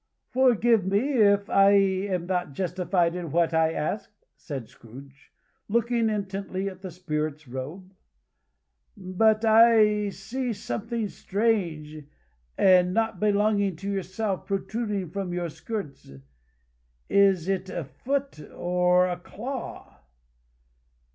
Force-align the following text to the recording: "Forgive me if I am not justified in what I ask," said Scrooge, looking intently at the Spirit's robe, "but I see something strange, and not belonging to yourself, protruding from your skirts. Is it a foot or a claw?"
"Forgive 0.31 0.87
me 0.87 1.11
if 1.13 1.47
I 1.47 1.73
am 1.73 2.25
not 2.25 2.53
justified 2.53 3.13
in 3.15 3.29
what 3.31 3.53
I 3.53 3.73
ask," 3.73 4.09
said 4.35 4.67
Scrooge, 4.67 5.31
looking 5.69 6.09
intently 6.09 6.67
at 6.67 6.81
the 6.81 6.89
Spirit's 6.89 7.47
robe, 7.47 7.93
"but 8.97 9.45
I 9.45 10.09
see 10.09 10.53
something 10.53 11.07
strange, 11.07 12.03
and 12.57 12.95
not 12.95 13.19
belonging 13.19 13.75
to 13.75 13.91
yourself, 13.91 14.47
protruding 14.47 15.11
from 15.11 15.33
your 15.35 15.49
skirts. 15.49 16.09
Is 17.07 17.47
it 17.47 17.69
a 17.69 17.83
foot 17.83 18.39
or 18.55 19.07
a 19.07 19.17
claw?" 19.17 19.99